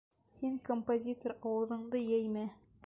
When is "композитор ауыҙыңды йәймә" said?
0.69-2.51